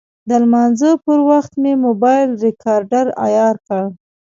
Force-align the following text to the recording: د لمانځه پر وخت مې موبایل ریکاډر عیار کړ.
د 0.29 0.31
لمانځه 0.43 0.91
پر 1.05 1.19
وخت 1.29 1.51
مې 1.61 1.73
موبایل 1.85 2.29
ریکاډر 2.43 3.05
عیار 3.25 3.55
کړ. 3.67 3.83